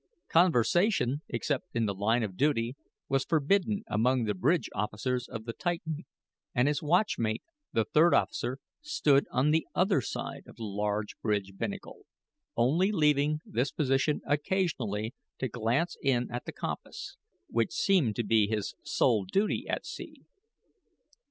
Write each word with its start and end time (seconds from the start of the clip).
Conversation 0.29 1.21
except 1.29 1.75
in 1.75 1.85
the 1.85 1.93
line 1.93 2.23
of 2.23 2.35
duty 2.35 2.75
was 3.07 3.23
forbidden 3.23 3.83
among 3.85 4.23
the 4.23 4.33
bridge 4.33 4.67
officers 4.73 5.27
of 5.27 5.45
the 5.45 5.53
Titan, 5.53 6.07
and 6.55 6.67
his 6.67 6.81
watchmate, 6.81 7.43
the 7.71 7.85
third 7.85 8.11
officer, 8.11 8.57
stood 8.81 9.27
on 9.29 9.51
the 9.51 9.67
other 9.75 10.01
side 10.01 10.41
of 10.47 10.55
the 10.55 10.63
large 10.63 11.21
bridge 11.21 11.51
binnacle, 11.55 12.07
only 12.57 12.91
leaving 12.91 13.41
this 13.45 13.71
position 13.71 14.21
occasionally 14.25 15.13
to 15.37 15.47
glance 15.47 15.95
in 16.01 16.31
at 16.31 16.45
the 16.45 16.51
compass 16.51 17.15
which 17.45 17.71
seemed 17.71 18.15
to 18.15 18.23
be 18.23 18.47
his 18.47 18.73
sole 18.83 19.25
duty 19.25 19.67
at 19.69 19.85
sea. 19.85 20.23